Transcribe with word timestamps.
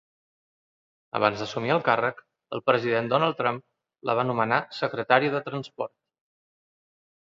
Abans 1.19 1.43
d'assumir 1.43 1.75
el 1.75 1.83
càrrec, 1.91 2.25
el 2.59 2.65
president 2.71 3.13
Donald 3.13 3.39
Trump 3.45 3.63
la 4.11 4.19
va 4.23 4.27
nomenar 4.33 4.63
secretària 4.83 5.39
de 5.41 5.47
Transport. 5.53 5.99